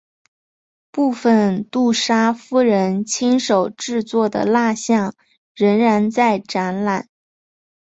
[0.91, 5.13] 部分杜莎夫人亲手制作的蜡象
[5.53, 7.07] 仍然在展览。